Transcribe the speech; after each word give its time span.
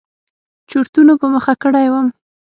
چورتونو 0.69 1.13
په 1.21 1.27
مخه 1.33 1.53
کړى 1.63 1.85
وم. 1.91 2.07